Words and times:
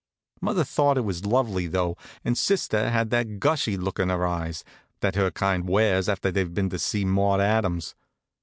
Mother 0.41 0.63
thought 0.63 0.97
it 0.97 1.05
was 1.05 1.27
lovely, 1.27 1.67
though, 1.67 1.95
and 2.25 2.35
sister 2.35 2.89
had 2.89 3.11
that 3.11 3.39
gushy 3.39 3.77
look 3.77 3.99
in 3.99 4.09
her 4.09 4.25
eyes 4.25 4.63
that 5.01 5.13
her 5.13 5.29
kind 5.29 5.69
wears 5.69 6.09
after 6.09 6.31
they've 6.31 6.55
been 6.55 6.71
to 6.71 6.79
see 6.79 7.05
Maude 7.05 7.41
Adams. 7.41 7.93